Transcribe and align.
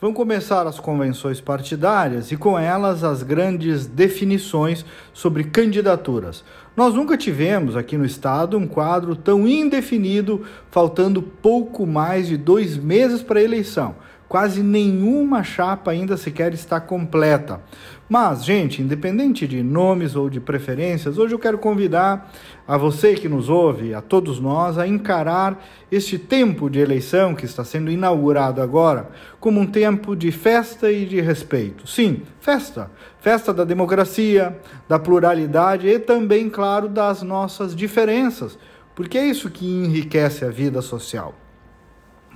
Vão 0.00 0.14
começar 0.14 0.66
as 0.66 0.80
convenções 0.80 1.42
partidárias 1.42 2.32
e 2.32 2.36
com 2.36 2.58
elas 2.58 3.04
as 3.04 3.22
grandes 3.22 3.86
definições 3.86 4.82
sobre 5.12 5.44
candidaturas. 5.44 6.42
Nós 6.74 6.94
nunca 6.94 7.18
tivemos 7.18 7.76
aqui 7.76 7.98
no 7.98 8.06
estado 8.06 8.56
um 8.56 8.66
quadro 8.66 9.14
tão 9.14 9.46
indefinido, 9.46 10.42
faltando 10.70 11.20
pouco 11.20 11.86
mais 11.86 12.28
de 12.28 12.38
dois 12.38 12.78
meses 12.78 13.22
para 13.22 13.40
a 13.40 13.42
eleição. 13.42 13.94
Quase 14.30 14.62
nenhuma 14.62 15.42
chapa 15.42 15.90
ainda 15.90 16.16
sequer 16.16 16.54
está 16.54 16.80
completa. 16.80 17.60
Mas, 18.08 18.44
gente, 18.44 18.80
independente 18.80 19.44
de 19.44 19.60
nomes 19.60 20.14
ou 20.14 20.30
de 20.30 20.38
preferências, 20.38 21.18
hoje 21.18 21.34
eu 21.34 21.38
quero 21.38 21.58
convidar 21.58 22.30
a 22.64 22.76
você 22.76 23.14
que 23.14 23.28
nos 23.28 23.48
ouve, 23.48 23.92
a 23.92 24.00
todos 24.00 24.38
nós, 24.38 24.78
a 24.78 24.86
encarar 24.86 25.60
este 25.90 26.16
tempo 26.16 26.70
de 26.70 26.78
eleição 26.78 27.34
que 27.34 27.44
está 27.44 27.64
sendo 27.64 27.90
inaugurado 27.90 28.62
agora 28.62 29.10
como 29.40 29.58
um 29.58 29.66
tempo 29.66 30.14
de 30.14 30.30
festa 30.30 30.92
e 30.92 31.06
de 31.06 31.20
respeito. 31.20 31.88
Sim, 31.88 32.22
festa. 32.38 32.88
Festa 33.18 33.52
da 33.52 33.64
democracia, 33.64 34.56
da 34.88 34.96
pluralidade 34.96 35.88
e 35.88 35.98
também, 35.98 36.48
claro, 36.48 36.88
das 36.88 37.20
nossas 37.20 37.74
diferenças, 37.74 38.56
porque 38.94 39.18
é 39.18 39.26
isso 39.26 39.50
que 39.50 39.66
enriquece 39.66 40.44
a 40.44 40.50
vida 40.50 40.80
social. 40.80 41.34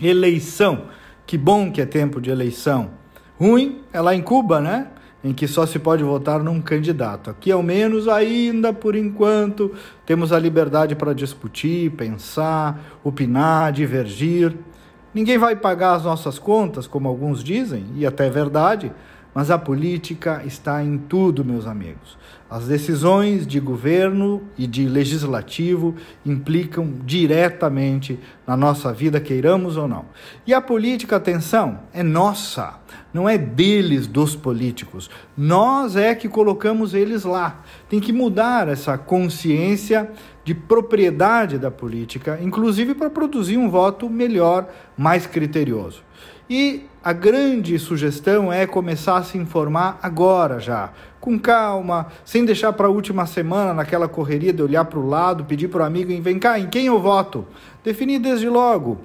Eleição. 0.00 0.86
Que 1.26 1.38
bom 1.38 1.70
que 1.70 1.80
é 1.80 1.86
tempo 1.86 2.20
de 2.20 2.30
eleição. 2.30 2.90
Ruim 3.38 3.82
é 3.92 4.00
lá 4.00 4.14
em 4.14 4.22
Cuba, 4.22 4.60
né? 4.60 4.88
em 5.24 5.32
que 5.32 5.46
só 5.46 5.64
se 5.64 5.78
pode 5.78 6.02
votar 6.02 6.42
num 6.42 6.60
candidato. 6.60 7.30
Aqui, 7.30 7.52
ao 7.52 7.62
menos, 7.62 8.08
ainda 8.08 8.72
por 8.72 8.96
enquanto, 8.96 9.72
temos 10.04 10.32
a 10.32 10.38
liberdade 10.38 10.96
para 10.96 11.14
discutir, 11.14 11.92
pensar, 11.92 12.98
opinar, 13.04 13.72
divergir. 13.72 14.56
Ninguém 15.14 15.38
vai 15.38 15.54
pagar 15.54 15.94
as 15.94 16.04
nossas 16.04 16.38
contas, 16.38 16.86
como 16.86 17.08
alguns 17.08 17.44
dizem, 17.44 17.86
e 17.94 18.04
até 18.04 18.26
é 18.26 18.30
verdade, 18.30 18.90
mas 19.34 19.50
a 19.50 19.58
política 19.58 20.42
está 20.44 20.82
em 20.82 20.98
tudo, 20.98 21.44
meus 21.44 21.66
amigos. 21.66 22.18
As 22.50 22.66
decisões 22.66 23.46
de 23.46 23.58
governo 23.58 24.42
e 24.58 24.66
de 24.66 24.86
legislativo 24.86 25.94
implicam 26.24 26.92
diretamente 27.02 28.18
na 28.46 28.54
nossa 28.54 28.92
vida, 28.92 29.18
queiramos 29.18 29.78
ou 29.78 29.88
não. 29.88 30.04
E 30.46 30.52
a 30.52 30.60
política, 30.60 31.16
atenção, 31.16 31.80
é 31.94 32.02
nossa, 32.02 32.78
não 33.10 33.26
é 33.26 33.38
deles, 33.38 34.06
dos 34.06 34.36
políticos. 34.36 35.08
Nós 35.34 35.96
é 35.96 36.14
que 36.14 36.28
colocamos 36.28 36.92
eles 36.92 37.24
lá. 37.24 37.62
Tem 37.88 38.00
que 38.00 38.12
mudar 38.12 38.68
essa 38.68 38.98
consciência 38.98 40.10
de 40.44 40.54
propriedade 40.54 41.56
da 41.56 41.70
política, 41.70 42.38
inclusive 42.42 42.94
para 42.94 43.08
produzir 43.08 43.56
um 43.56 43.70
voto 43.70 44.10
melhor, 44.10 44.68
mais 44.94 45.26
criterioso. 45.26 46.02
E 46.54 46.84
a 47.02 47.14
grande 47.14 47.78
sugestão 47.78 48.52
é 48.52 48.66
começar 48.66 49.16
a 49.16 49.22
se 49.22 49.38
informar 49.38 49.98
agora 50.02 50.60
já, 50.60 50.90
com 51.18 51.38
calma, 51.38 52.08
sem 52.26 52.44
deixar 52.44 52.74
para 52.74 52.88
a 52.88 52.90
última 52.90 53.24
semana 53.24 53.72
naquela 53.72 54.06
correria 54.06 54.52
de 54.52 54.62
olhar 54.62 54.84
para 54.84 54.98
o 54.98 55.08
lado, 55.08 55.46
pedir 55.46 55.68
para 55.68 55.82
o 55.82 55.86
amigo, 55.86 56.12
vem 56.20 56.38
cá, 56.38 56.58
em 56.58 56.68
quem 56.68 56.84
eu 56.84 57.00
voto? 57.00 57.46
Definir 57.82 58.18
desde 58.18 58.50
logo 58.50 58.98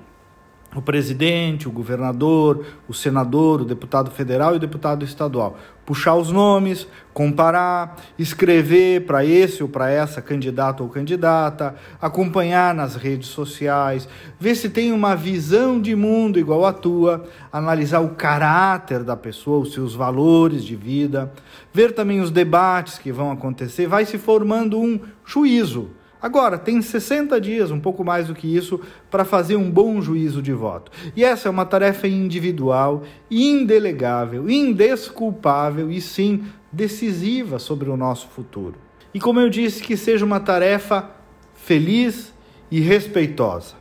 o 0.76 0.82
presidente, 0.82 1.68
o 1.68 1.72
governador, 1.72 2.66
o 2.88 2.94
senador, 2.94 3.62
o 3.62 3.66
deputado 3.66 4.12
federal 4.12 4.54
e 4.54 4.58
o 4.58 4.60
deputado 4.60 5.04
estadual. 5.04 5.58
Puxar 5.86 6.16
os 6.16 6.32
nomes, 6.32 6.86
comparar, 7.14 7.96
escrever 8.20 9.06
para 9.06 9.26
esse 9.26 9.64
ou 9.64 9.70
para 9.70 9.90
essa 9.90 10.22
candidato 10.22 10.84
ou 10.84 10.90
candidata, 10.90 11.76
acompanhar 12.02 12.76
nas 12.76 12.96
redes 12.96 13.30
sociais, 13.30 14.08
ver 14.40 14.56
se 14.56 14.70
tem 14.70 14.92
uma 14.92 15.16
visão 15.16 15.82
de 15.82 15.96
mundo 15.96 16.38
igual 16.38 16.66
à 16.66 16.74
tua, 16.74 17.24
analisar 17.52 18.02
o 18.02 18.10
caráter 18.10 19.04
da 19.04 19.16
pessoa, 19.16 19.60
os 19.60 19.74
seus 19.74 19.96
valores 19.96 20.64
de 20.64 20.76
vida, 20.76 21.32
ver 21.74 21.94
também 21.94 22.20
os 22.20 22.30
debates 22.30 22.98
que 22.98 23.12
vão 23.12 23.32
acontecer, 23.32 23.88
vai 23.88 24.06
se 24.06 24.18
formando 24.18 24.80
um 24.80 25.00
juízo 25.26 25.92
Agora, 26.22 26.58
tem 26.58 26.82
60 26.82 27.40
dias, 27.40 27.70
um 27.70 27.80
pouco 27.80 28.04
mais 28.04 28.28
do 28.28 28.36
que 28.36 28.56
isso, 28.56 28.80
para 29.10 29.24
fazer 29.24 29.56
um 29.56 29.70
bom 29.70 30.02
juízo 30.02 30.42
de 30.42 30.52
voto. 30.52 30.92
E 31.16 31.24
essa 31.24 31.48
é 31.48 31.52
uma 31.52 31.66
tarefa 31.66 32.08
individual, 32.08 33.04
indelegável, 33.30 34.50
indesculpável 34.50 35.92
e 35.92 36.02
sim 36.02 36.46
decisiva 36.72 37.60
sobre 37.60 37.90
o 37.90 37.98
nosso 37.98 38.28
futuro. 38.28 38.76
E 39.14 39.20
como 39.20 39.40
eu 39.40 39.50
disse, 39.50 39.82
que 39.82 39.96
seja 39.96 40.26
uma 40.26 40.40
tarefa 40.40 41.10
feliz 41.54 42.34
e 42.70 42.80
respeitosa. 42.80 43.76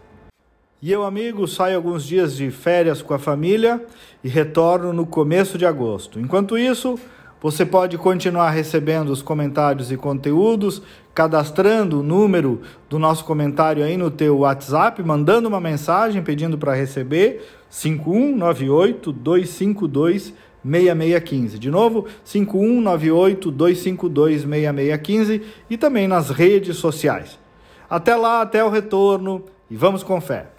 E 0.80 0.92
eu, 0.92 1.04
amigo, 1.04 1.48
saio 1.48 1.76
alguns 1.76 2.04
dias 2.04 2.36
de 2.36 2.50
férias 2.50 3.00
com 3.00 3.14
a 3.14 3.18
família 3.18 3.84
e 4.22 4.28
retorno 4.28 4.92
no 4.92 5.06
começo 5.06 5.56
de 5.56 5.64
agosto. 5.64 6.20
Enquanto 6.20 6.56
isso, 6.58 6.98
você 7.40 7.66
pode 7.66 7.98
continuar 7.98 8.50
recebendo 8.50 9.10
os 9.10 9.22
comentários 9.22 9.92
e 9.92 9.96
conteúdos, 9.96 10.82
cadastrando 11.14 12.00
o 12.00 12.02
número 12.02 12.62
do 12.88 12.98
nosso 12.98 13.24
comentário 13.24 13.84
aí 13.84 13.96
no 13.96 14.10
teu 14.10 14.38
WhatsApp, 14.38 15.02
mandando 15.02 15.48
uma 15.48 15.60
mensagem 15.60 16.22
pedindo 16.22 16.56
para 16.56 16.74
receber 16.74 17.46
5198 17.68 19.12
252 19.12 20.34
6615. 20.64 21.58
De 21.58 21.70
novo, 21.70 22.06
5198 22.24 23.50
252 23.50 24.40
6615 24.42 25.42
e 25.70 25.76
também 25.76 26.08
nas 26.08 26.30
redes 26.30 26.76
sociais. 26.78 27.38
Até 27.88 28.16
lá, 28.16 28.42
até 28.42 28.64
o 28.64 28.70
retorno 28.70 29.44
e 29.70 29.76
vamos 29.76 30.02
com 30.02 30.20
fé. 30.20 30.55